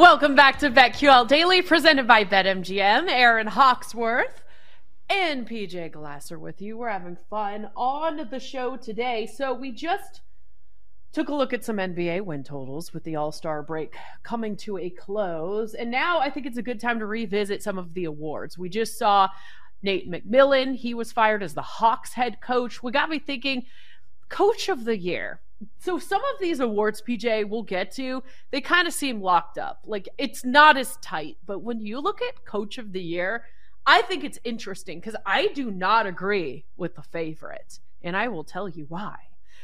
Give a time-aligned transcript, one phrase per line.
[0.00, 3.10] Welcome back to BetQL Daily, presented by BetMGM.
[3.10, 4.42] Aaron Hawksworth
[5.10, 6.78] and PJ Glasser with you.
[6.78, 9.26] We're having fun on the show today.
[9.26, 10.22] So we just
[11.12, 14.78] took a look at some NBA win totals with the All Star break coming to
[14.78, 18.06] a close, and now I think it's a good time to revisit some of the
[18.06, 18.56] awards.
[18.56, 19.28] We just saw
[19.82, 22.82] Nate McMillan; he was fired as the Hawks head coach.
[22.82, 23.64] We got me thinking,
[24.30, 25.42] Coach of the Year
[25.78, 29.82] so some of these awards pj will get to they kind of seem locked up
[29.86, 33.44] like it's not as tight but when you look at coach of the year
[33.86, 38.44] i think it's interesting because i do not agree with the favorite and i will
[38.44, 39.16] tell you why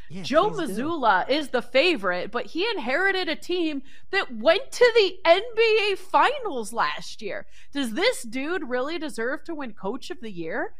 [0.08, 1.34] yeah, Joe Mazzulla do.
[1.34, 7.20] is the favorite, but he inherited a team that went to the NBA Finals last
[7.22, 7.46] year.
[7.72, 10.74] Does this dude really deserve to win Coach of the Year?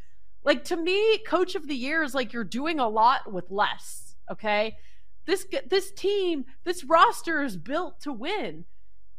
[0.44, 4.14] Like, to me, Coach of the Year is like you're doing a lot with less,
[4.30, 4.76] okay?
[5.26, 8.64] This this team, this roster is built to win.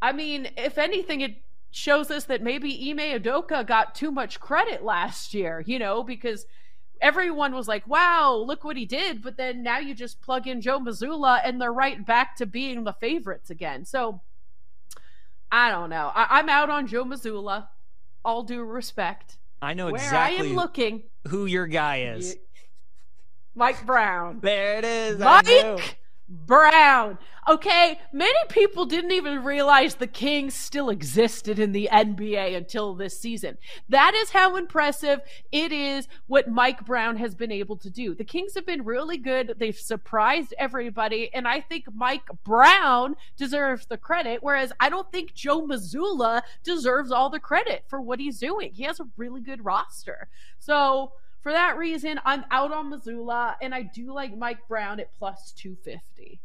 [0.02, 4.84] I mean, if anything, it shows us that maybe Ime Udoka got too much credit
[4.84, 6.46] last year, you know, because
[7.02, 9.22] everyone was like, wow, look what he did.
[9.22, 12.84] But then now you just plug in Joe Mazzulla and they're right back to being
[12.84, 13.86] the favorites again.
[13.86, 14.22] So
[15.52, 16.12] I don't know.
[16.14, 17.68] I- am out on Joe Mazzulla,
[18.24, 19.38] all due respect.
[19.62, 22.36] I know exactly Where I am looking who your guy is.
[23.58, 24.40] Mike Brown.
[24.42, 25.18] There it is.
[25.18, 25.98] Mike
[26.30, 27.18] Brown.
[27.50, 33.18] Okay, many people didn't even realize the Kings still existed in the NBA until this
[33.18, 33.58] season.
[33.88, 35.22] That is how impressive
[35.54, 38.14] it is what Mike Brown has been able to do.
[38.14, 39.56] The Kings have been really good.
[39.58, 45.34] They've surprised everybody, and I think Mike Brown deserves the credit, whereas I don't think
[45.34, 48.74] Joe Mazzulla deserves all the credit for what he's doing.
[48.74, 50.28] He has a really good roster.
[50.60, 51.14] So,
[51.48, 55.54] for that reason, I'm out on Mazzulla, and I do like Mike Brown at plus
[55.54, 56.42] 250.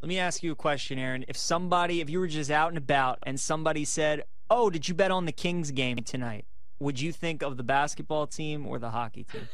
[0.00, 1.24] Let me ask you a question, Aaron.
[1.26, 4.94] If somebody, if you were just out and about and somebody said, Oh, did you
[4.94, 6.44] bet on the Kings game tonight?
[6.78, 9.48] Would you think of the basketball team or the hockey team?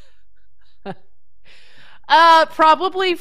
[2.06, 3.16] uh, probably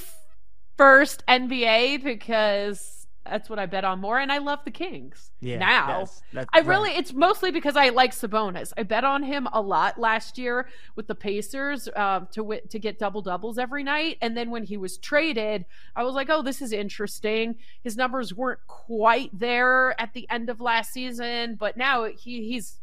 [0.76, 5.32] first NBA because that's what I bet on more, and I love the Kings.
[5.42, 7.00] Yeah, now that's, that's I really right.
[7.00, 8.74] it's mostly because I like Sabonis.
[8.78, 12.80] I bet on him a lot last year with the Pacers uh, to w- to
[12.80, 15.66] get double doubles every night, and then when he was traded,
[15.96, 17.58] I was like, oh, this is interesting.
[17.84, 22.81] His numbers weren't quite there at the end of last season, but now he he's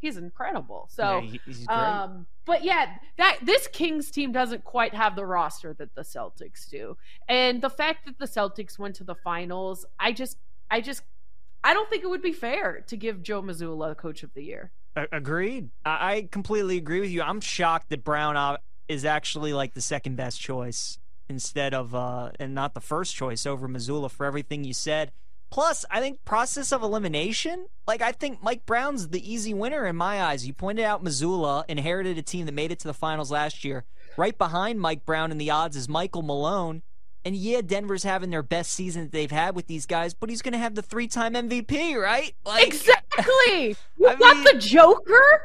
[0.00, 0.88] he's incredible.
[0.90, 1.76] So, yeah, he's great.
[1.76, 6.68] Um, but yeah, that this Kings team doesn't quite have the roster that the Celtics
[6.68, 6.96] do,
[7.28, 10.38] and the fact that the Celtics went to the finals, I just,
[10.70, 11.02] I just,
[11.62, 14.72] I don't think it would be fair to give Joe Mazzulla Coach of the Year.
[14.96, 15.70] Agreed.
[15.84, 17.22] I completely agree with you.
[17.22, 18.56] I'm shocked that Brown uh,
[18.88, 23.46] is actually like the second best choice instead of uh and not the first choice
[23.46, 25.12] over Mazzulla for everything you said.
[25.50, 29.96] Plus, I think process of elimination, like I think Mike Brown's the easy winner in
[29.96, 30.46] my eyes.
[30.46, 33.84] You pointed out Mazzulla inherited a team that made it to the finals last year.
[34.16, 36.82] Right behind Mike Brown in the odds is Michael Malone.
[37.24, 40.40] And yeah, Denver's having their best season that they've had with these guys, but he's
[40.40, 42.34] going to have the three-time MVP, right?
[42.46, 43.76] Like, exactly.
[43.98, 45.42] You I got mean, the Joker?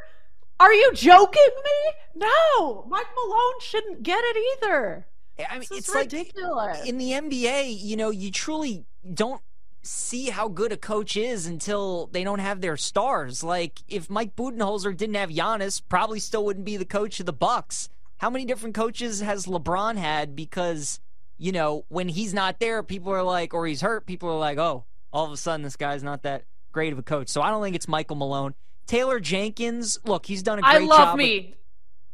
[0.60, 1.92] Are you joking me?
[2.16, 5.06] No, Mike Malone shouldn't get it either.
[5.50, 6.78] I mean, it's ridiculous.
[6.80, 9.42] like in the NBA, you know, you truly don't
[9.86, 13.44] see how good a coach is until they don't have their stars.
[13.44, 17.34] Like if Mike Budenholzer didn't have Giannis, probably still wouldn't be the coach of the
[17.34, 17.90] Bucks.
[18.18, 21.00] How many different coaches has LeBron had because
[21.38, 24.58] you know when he's not there, people are like, or he's hurt, people are like,
[24.58, 27.30] oh, all of a sudden this guy's not that great of a coach.
[27.30, 28.56] So I don't think it's Michael Malone.
[28.88, 30.82] Taylor Jenkins, look, he's done a great job.
[30.82, 31.56] I love job me.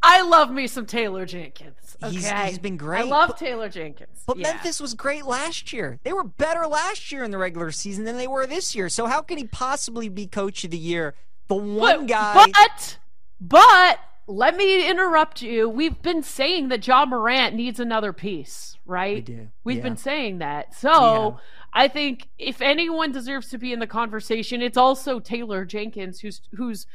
[0.04, 1.96] I love me some Taylor Jenkins.
[2.04, 2.16] Okay?
[2.16, 3.02] He's, he's been great.
[3.02, 4.24] I love but, Taylor Jenkins.
[4.26, 4.54] But yeah.
[4.54, 6.00] Memphis was great last year.
[6.04, 8.90] They were better last year in the regular season than they were this year.
[8.90, 11.14] So how can he possibly be coach of the year?
[11.48, 12.46] The one but, guy.
[12.52, 12.98] But,
[13.40, 15.70] but let me interrupt you.
[15.70, 19.16] We've been saying that Ja Morant needs another piece, right?
[19.16, 19.48] We do.
[19.64, 19.84] We've yeah.
[19.84, 20.74] been saying that.
[20.74, 21.38] So Yeah.
[21.74, 26.42] I think if anyone deserves to be in the conversation, it's also Taylor Jenkins, who's
[26.56, 26.86] who's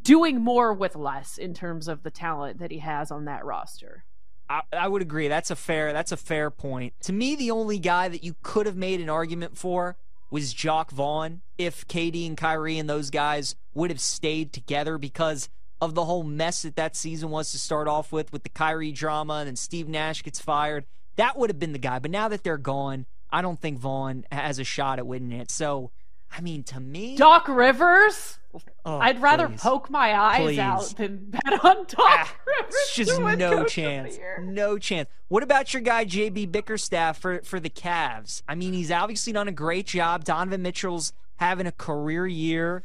[0.00, 4.04] doing more with less in terms of the talent that he has on that roster.
[4.48, 5.28] I, I would agree.
[5.28, 5.92] That's a fair.
[5.92, 6.94] That's a fair point.
[7.02, 9.96] To me, the only guy that you could have made an argument for
[10.30, 15.48] was Jacque Vaughn if KD and Kyrie and those guys would have stayed together because
[15.80, 18.92] of the whole mess that that season was to start off with, with the Kyrie
[18.92, 20.86] drama and then Steve Nash gets fired.
[21.16, 21.98] That would have been the guy.
[21.98, 25.50] But now that they're gone, I don't think Vaughn has a shot at winning it.
[25.50, 25.90] So,
[26.34, 28.38] I mean, to me, Doc Rivers,
[28.84, 29.60] oh, I'd rather please.
[29.60, 30.58] poke my eyes Please.
[30.58, 32.74] out than bet on Doc Ah, Rivers.
[32.74, 34.18] It's just no Coach of the chance.
[34.40, 35.08] No chance.
[35.28, 38.42] What about your guy JB Bickerstaff for for the Cavs?
[38.48, 40.24] I mean, he's obviously done a great job.
[40.24, 42.84] Donovan Mitchell's having a career year.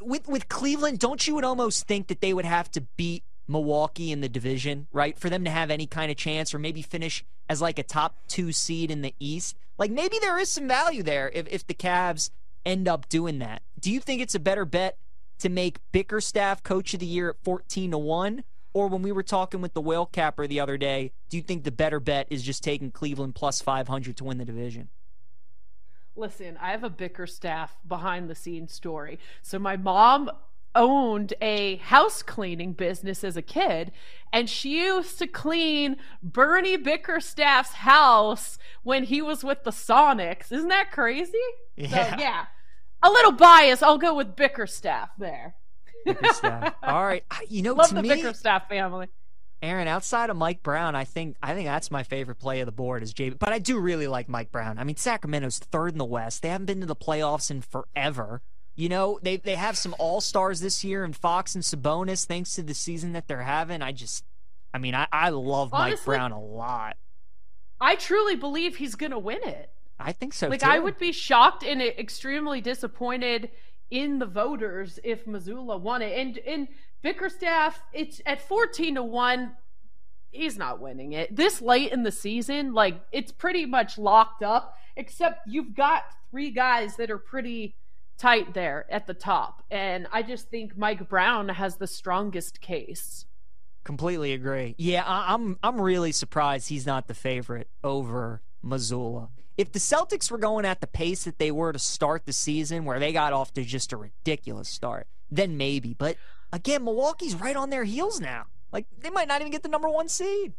[0.00, 4.12] With with Cleveland, don't you would almost think that they would have to beat Milwaukee
[4.12, 5.18] in the division, right?
[5.18, 8.14] For them to have any kind of chance or maybe finish as like a top
[8.28, 9.56] 2 seed in the East.
[9.76, 12.30] Like maybe there is some value there if if the Cavs
[12.64, 13.62] end up doing that.
[13.78, 14.98] Do you think it's a better bet
[15.38, 19.22] to make Bickerstaff coach of the year at 14 to 1 or when we were
[19.22, 22.42] talking with the whale capper the other day, do you think the better bet is
[22.42, 24.88] just taking Cleveland plus 500 to win the division?
[26.14, 29.18] Listen, I have a Bickerstaff behind the scenes story.
[29.42, 30.30] So my mom
[30.74, 33.92] owned a house cleaning business as a kid,
[34.32, 40.52] and she used to clean Bernie Bickerstaff's house when he was with the Sonics.
[40.52, 41.32] Isn't that crazy?
[41.76, 41.88] Yeah.
[41.88, 42.44] So yeah.
[43.02, 43.82] A little bias.
[43.82, 45.54] I'll go with Bickerstaff there.
[46.04, 46.74] Bickerstaff.
[46.82, 47.24] All right.
[47.48, 49.08] You know, Love the me, Bickerstaff family.
[49.62, 52.72] Aaron, outside of Mike Brown, I think I think that's my favorite play of the
[52.72, 53.38] board is JB.
[53.38, 54.78] But I do really like Mike Brown.
[54.78, 56.42] I mean, Sacramento's third in the West.
[56.42, 58.42] They haven't been to the playoffs in forever.
[58.80, 62.54] You know, they they have some all stars this year and Fox and Sabonis, thanks
[62.54, 63.82] to the season that they're having.
[63.82, 64.24] I just,
[64.72, 66.96] I mean, I, I love Mike Brown a lot.
[67.78, 69.70] I truly believe he's going to win it.
[69.98, 70.66] I think so like too.
[70.66, 73.50] I would be shocked and extremely disappointed
[73.90, 76.18] in the voters if Mazzulla won it.
[76.18, 76.68] And and
[77.02, 79.56] Bickerstaff, it's at fourteen to one.
[80.30, 82.72] He's not winning it this late in the season.
[82.72, 84.78] Like it's pretty much locked up.
[84.96, 87.74] Except you've got three guys that are pretty
[88.20, 93.24] tight there at the top, and I just think Mike Brown has the strongest case.
[93.82, 94.74] Completely agree.
[94.76, 99.30] Yeah, I, I'm I'm really surprised he's not the favorite over Mazzulla.
[99.56, 102.84] If the Celtics were going at the pace that they were to start the season,
[102.84, 105.94] where they got off to just a ridiculous start, then maybe.
[105.94, 106.16] But
[106.52, 108.46] again, Milwaukee's right on their heels now.
[108.70, 110.52] Like they might not even get the number one seed.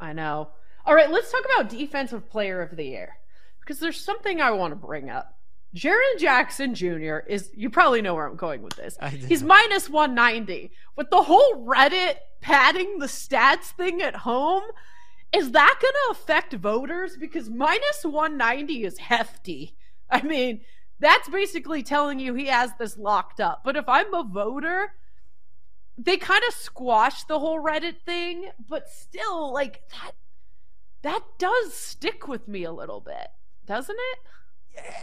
[0.00, 0.50] I know.
[0.86, 3.18] All right, let's talk about defensive player of the year
[3.60, 5.37] because there's something I want to bring up.
[5.74, 7.18] Jaren Jackson Jr.
[7.28, 8.96] is you probably know where I'm going with this.
[9.26, 10.72] He's minus 190.
[10.96, 14.62] With the whole Reddit padding the stats thing at home,
[15.32, 19.76] is that going to affect voters because minus 190 is hefty.
[20.10, 20.62] I mean,
[21.00, 23.62] that's basically telling you he has this locked up.
[23.64, 24.94] But if I'm a voter,
[25.98, 30.12] they kind of squash the whole Reddit thing, but still, like that,
[31.02, 33.28] that does stick with me a little bit,
[33.66, 34.18] doesn't it?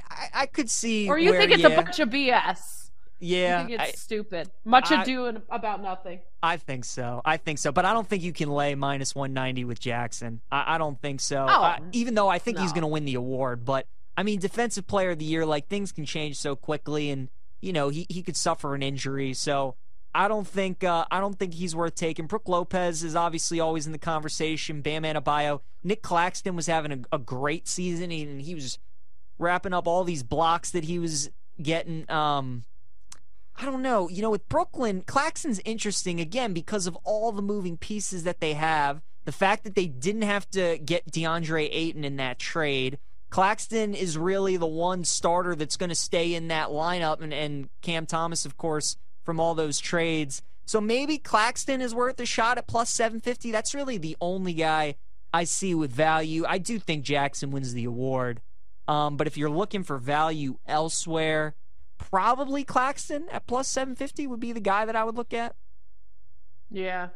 [0.09, 1.07] I, I could see.
[1.09, 2.89] Or you where, think it's yeah, a bunch of BS?
[3.19, 6.19] Yeah, you think it's I- stupid, much I- ado and about nothing.
[6.43, 7.21] I think so.
[7.25, 7.71] I think so.
[7.71, 10.41] But I don't think you can lay minus 190 with Jackson.
[10.51, 11.45] I, I don't think so.
[11.47, 13.65] Oh, I- even though I think he's going to win the award.
[13.65, 13.87] But,
[14.17, 17.09] I mean, Defensive Player of the Year, like, things can change so quickly.
[17.09, 17.29] And,
[17.61, 19.33] you know, he, he could suffer an injury.
[19.33, 19.75] So
[20.13, 22.27] I don't think uh, I don't think he's worth taking.
[22.27, 24.81] Brook Lopez is obviously always in the conversation.
[24.81, 25.61] Bam Adebayo.
[25.83, 28.11] Nic Claxton was having a, a great season.
[28.11, 28.77] And he was
[29.37, 31.29] wrapping up all these blocks that he was
[31.61, 32.09] getting.
[32.09, 32.63] Um,
[33.57, 34.09] I don't know.
[34.09, 38.53] You know, with Brooklyn, Claxton's interesting again because of all the moving pieces that they
[38.53, 39.01] have.
[39.23, 42.99] The fact that they didn't have to get DeAndre Ayton in that trade.
[43.31, 47.69] Claxton is really the one starter that's going to stay in that lineup, and, and
[47.81, 50.41] Cam Thomas, of course, from all those trades.
[50.65, 53.51] So maybe Claxton is worth a shot at plus 750.
[53.51, 54.95] That's really the only guy
[55.33, 56.45] I see with value.
[56.47, 58.41] I do think Jackson wins the award.
[58.87, 61.55] Um, but if you're looking for value elsewhere,
[61.97, 65.55] probably Claxton at plus 750 would be the guy that I would look at.
[66.69, 67.09] Yeah.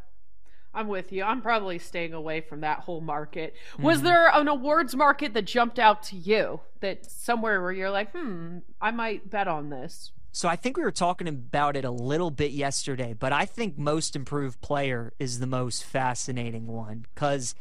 [0.73, 1.23] I'm with you.
[1.23, 3.55] I'm probably staying away from that whole market.
[3.79, 8.11] Was there an awards market that jumped out to you that somewhere where you're like,
[8.11, 10.11] hmm, I might bet on this?
[10.31, 13.79] So I think we were talking about it a little bit yesterday, but I think
[13.79, 17.55] most improved player is the most fascinating one because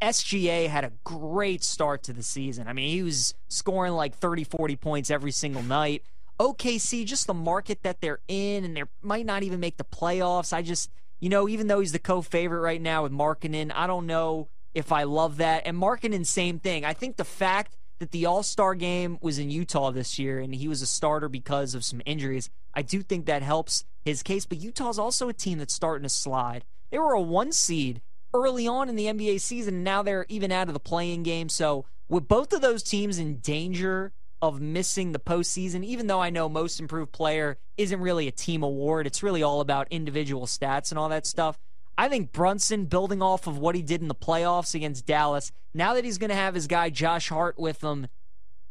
[0.00, 2.68] SGA had a great start to the season.
[2.68, 6.02] I mean, he was scoring like 30, 40 points every single night.
[6.38, 10.52] OKC, just the market that they're in, and they might not even make the playoffs.
[10.52, 14.06] I just, you know, even though he's the co-favorite right now with Markkanen, I don't
[14.06, 15.62] know if I love that.
[15.66, 16.84] And Markkanen, same thing.
[16.84, 20.54] I think the fact that the All Star game was in Utah this year and
[20.54, 24.44] he was a starter because of some injuries, I do think that helps his case.
[24.44, 26.64] But Utah's also a team that's starting to slide.
[26.90, 28.02] They were a one seed
[28.34, 31.48] early on in the NBA season, now they're even out of the play-in game.
[31.48, 34.12] So, with both of those teams in danger
[34.42, 38.62] of missing the postseason, even though I know most improved player isn't really a team
[38.62, 41.58] award, it's really all about individual stats and all that stuff.
[41.96, 45.94] I think Brunson, building off of what he did in the playoffs against Dallas, now
[45.94, 48.08] that he's going to have his guy Josh Hart with him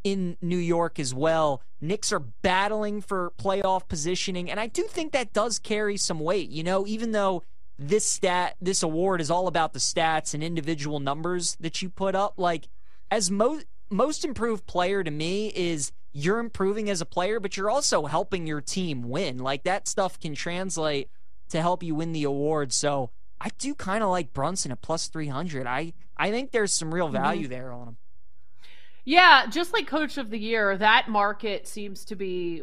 [0.04, 5.14] in New York as well, Knicks are battling for playoff positioning, and I do think
[5.14, 6.50] that does carry some weight.
[6.50, 7.44] You know, even though
[7.82, 12.16] this stat, this award is all about the stats and individual numbers that you put
[12.16, 12.68] up, like
[13.10, 17.70] as most most improved player to me is you're improving as a player, but you're
[17.70, 19.38] also helping your team win.
[19.38, 21.10] Like that stuff can translate
[21.50, 22.72] to help you win the award.
[22.72, 23.10] So
[23.40, 25.68] I do kind of like Brunson at plus 300.
[25.68, 27.52] I, I think there's some real value mm-hmm.
[27.52, 27.98] there on him.
[29.04, 32.62] Yeah, just like coach of the year, that market seems to be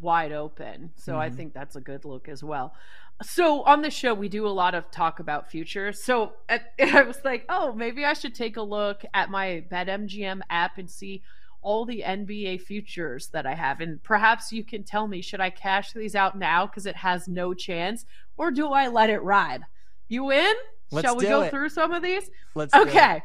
[0.00, 0.90] wide open.
[0.96, 1.20] So mm-hmm.
[1.20, 2.74] I think that's a good look as well.
[3.22, 6.02] So on the show, we do a lot of talk about futures.
[6.02, 10.78] So I was like, oh, maybe I should take a look at my BetMGM app
[10.78, 11.22] and see
[11.62, 13.80] all the NBA futures that I have.
[13.80, 17.28] And perhaps you can tell me should I cash these out now because it has
[17.28, 18.04] no chance,
[18.36, 19.62] or do I let it ride?
[20.08, 20.54] You in?
[20.90, 21.50] Let's Shall we go it.
[21.50, 22.28] through some of these?
[22.54, 23.22] Let's okay.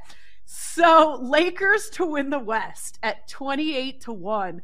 [0.49, 4.61] So Lakers to win the West at 28 to 1.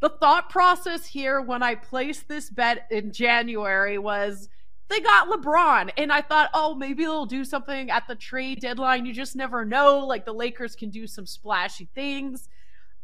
[0.00, 4.48] The thought process here when I placed this bet in January was
[4.88, 5.90] they got LeBron.
[5.98, 9.04] And I thought, oh, maybe they'll do something at the trade deadline.
[9.04, 9.98] You just never know.
[9.98, 12.48] Like the Lakers can do some splashy things.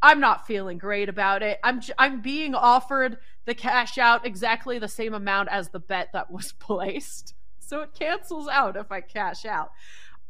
[0.01, 1.61] I'm not feeling great about it.
[1.63, 6.31] I'm I'm being offered the cash out exactly the same amount as the bet that
[6.31, 7.35] was placed.
[7.59, 9.71] So it cancels out if I cash out.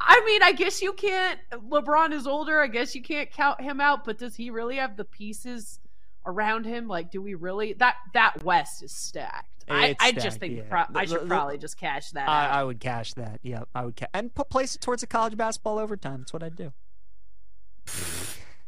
[0.05, 2.61] I mean, I guess you can't LeBron is older.
[2.61, 5.79] I guess you can't count him out, but does he really have the pieces
[6.27, 6.89] around him?
[6.89, 9.49] Like do we really that that West is stacked.
[9.69, 10.63] I, I, just think yeah.
[10.69, 12.29] pro- I should probably just cash that.
[12.29, 13.39] I, I, would cash that.
[13.43, 16.19] Yeah, I would, ca- and put place it towards a college basketball overtime.
[16.19, 16.73] That's what I'd do.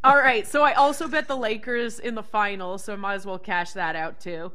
[0.05, 3.27] All right, so I also bet the Lakers in the final, so I might as
[3.27, 4.53] well cash that out too.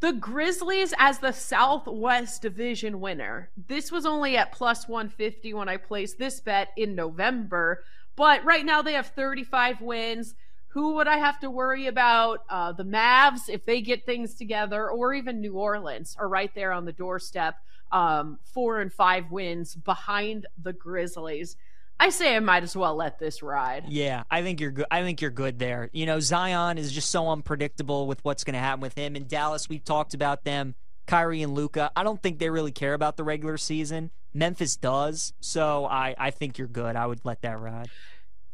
[0.00, 3.48] The Grizzlies as the Southwest Division winner.
[3.56, 7.82] This was only at plus 150 when I placed this bet in November,
[8.14, 10.34] but right now they have 35 wins.
[10.68, 12.44] Who would I have to worry about?
[12.50, 16.72] Uh, the Mavs, if they get things together, or even New Orleans are right there
[16.72, 17.56] on the doorstep.
[17.90, 21.56] Um, four and five wins behind the Grizzlies.
[21.98, 23.84] I say I might as well let this ride.
[23.88, 24.86] Yeah, I think you're good.
[24.90, 25.88] I think you're good there.
[25.92, 29.16] You know, Zion is just so unpredictable with what's going to happen with him.
[29.16, 30.74] In Dallas, we've talked about them,
[31.06, 31.90] Kyrie and Luka.
[31.96, 34.10] I don't think they really care about the regular season.
[34.34, 36.96] Memphis does, so I I think you're good.
[36.96, 37.88] I would let that ride.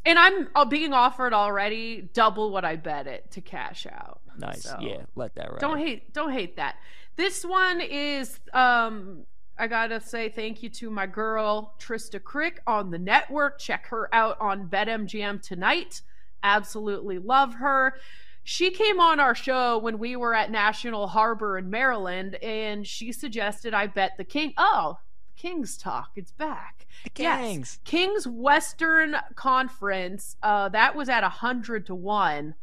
[0.05, 4.21] And I'm uh, being offered already double what I bet it to cash out.
[4.37, 4.63] Nice.
[4.63, 5.61] So yeah, let that ride.
[5.61, 6.77] Don't hate don't hate that.
[7.17, 9.25] This one is um
[9.62, 13.61] I gotta say thank you to my girl Trista Crick on the network.
[13.61, 16.02] Check her out on BetMGM tonight.
[16.42, 17.95] Absolutely love her.
[18.42, 23.12] She came on our show when we were at National Harbor in Maryland, and she
[23.12, 24.52] suggested I bet the King.
[24.57, 24.99] Oh,
[25.37, 26.11] Kings talk.
[26.16, 26.88] It's back.
[27.04, 27.28] The Kings.
[27.28, 27.78] Yes.
[27.85, 30.37] Kings Western Conference.
[30.42, 32.57] Uh, that was at a hundred to one.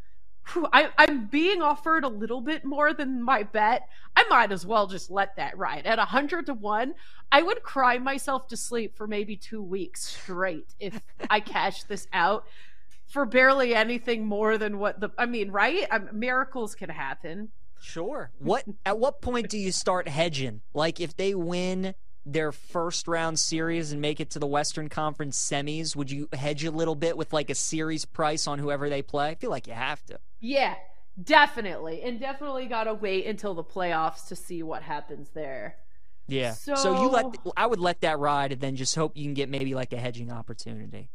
[0.73, 3.87] I, I'm being offered a little bit more than my bet.
[4.15, 5.85] I might as well just let that ride.
[5.85, 6.93] At a hundred to one,
[7.31, 12.07] I would cry myself to sleep for maybe two weeks straight if I cash this
[12.13, 12.45] out
[13.07, 15.09] for barely anything more than what the.
[15.17, 15.85] I mean, right?
[15.91, 17.49] Um, miracles can happen.
[17.81, 18.31] Sure.
[18.39, 20.61] What at what point do you start hedging?
[20.73, 21.95] Like if they win
[22.33, 26.63] their first round series and make it to the Western Conference semis, would you hedge
[26.63, 29.29] a little bit with like a series price on whoever they play?
[29.29, 30.19] I feel like you have to.
[30.39, 30.75] Yeah,
[31.21, 32.01] definitely.
[32.03, 35.77] And definitely got to wait until the playoffs to see what happens there.
[36.27, 36.53] Yeah.
[36.53, 37.25] So, so you let
[37.57, 39.97] I would let that ride and then just hope you can get maybe like a
[39.97, 41.09] hedging opportunity.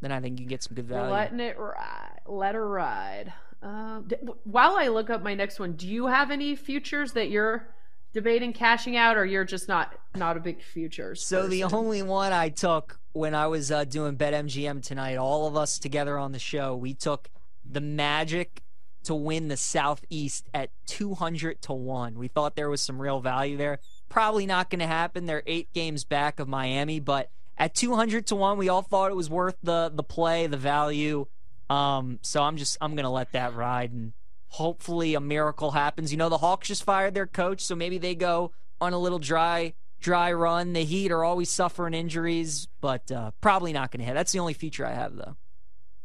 [0.00, 1.12] Then I think you can get some good value.
[1.12, 2.20] Letting it ride.
[2.26, 3.32] Let her ride.
[3.62, 4.00] Uh,
[4.44, 7.74] while I look up my next one, do you have any futures that you're
[8.14, 11.24] debating cashing out, or you're just not not a big futures?
[11.24, 11.50] So person?
[11.50, 15.78] the only one I took when I was uh, doing BetMGM tonight, all of us
[15.78, 17.28] together on the show, we took
[17.64, 18.62] the Magic
[19.04, 22.18] to win the Southeast at 200 to 1.
[22.18, 23.78] We thought there was some real value there.
[24.08, 25.26] Probably not going to happen.
[25.26, 29.14] They're 8 games back of Miami, but at 200 to 1, we all thought it
[29.14, 31.26] was worth the the play, the value.
[31.70, 34.12] Um, so I'm just I'm going to let that ride and
[34.54, 36.12] hopefully a miracle happens.
[36.12, 39.18] You know, the Hawks just fired their coach, so maybe they go on a little
[39.18, 40.74] dry dry run.
[40.74, 44.14] The Heat are always suffering injuries, but uh, probably not going to hit.
[44.14, 45.36] That's the only feature I have, though.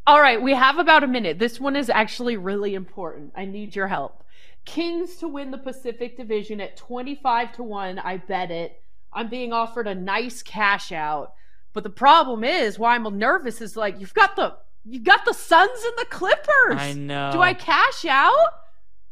[0.08, 1.38] All right, we have about a minute.
[1.38, 3.34] This one is actually really important.
[3.36, 4.24] I need your help.
[4.66, 8.00] Kings to win the Pacific Division at 25 to 1.
[8.00, 8.82] I bet it.
[9.14, 11.34] I'm being offered a nice cash out.
[11.74, 14.56] But the problem is why I'm nervous is like you've got the
[14.90, 16.78] you've got the Suns and the Clippers.
[16.78, 17.32] I know.
[17.32, 18.54] Do I cash out?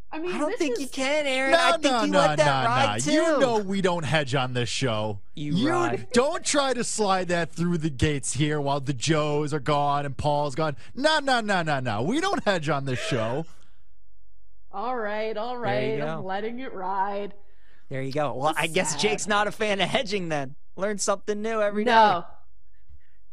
[0.10, 0.82] I mean, I don't think is...
[0.82, 1.52] you can, Aaron.
[1.52, 3.12] No, I think no, you no, let that no, ride no.
[3.12, 3.12] too.
[3.12, 5.20] You know we don't hedge on this show.
[5.36, 6.08] You ride.
[6.14, 10.16] don't try to slide that through the gates here while the Joes are gone and
[10.16, 10.78] Paul's gone.
[10.96, 12.02] No, no, no, no, no.
[12.04, 13.46] We don't hedge on this show.
[14.72, 16.02] All right, all right.
[16.02, 17.34] I'm letting it ride.
[17.90, 18.34] There you go.
[18.34, 20.56] Well, I guess Jake's not a fan of hedging then.
[20.76, 21.92] Learn something new every day.
[21.92, 22.26] no.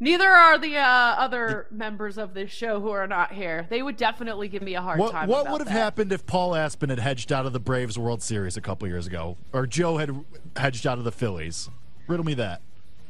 [0.00, 3.66] Neither are the uh, other members of this show who are not here.
[3.70, 5.28] They would definitely give me a hard What, time.
[5.28, 5.72] what would have that.
[5.72, 9.06] happened if Paul Aspen had hedged out of the Braves World Series a couple years
[9.06, 10.24] ago, or Joe had
[10.56, 11.70] hedged out of the Phillies?
[12.08, 12.60] Riddle me that.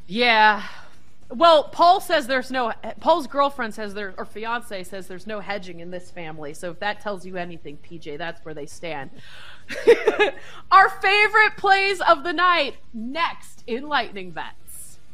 [0.06, 0.62] Yeah.
[1.30, 2.72] Well, Paul says there's no.
[3.00, 6.52] Paul's girlfriend says there, or fiance says there's no hedging in this family.
[6.52, 9.10] So if that tells you anything, PJ, that's where they stand.
[10.70, 14.52] Our favorite plays of the night next in Lightning Bet.